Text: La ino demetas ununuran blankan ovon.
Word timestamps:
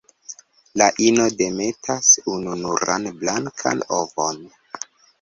La 0.81 0.87
ino 1.07 1.25
demetas 1.41 2.11
ununuran 2.33 3.09
blankan 3.23 3.89
ovon. 4.03 4.47